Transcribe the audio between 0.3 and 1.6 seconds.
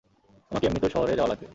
আমাকে এমনিতেও শহরে যাওয়া লাগবে।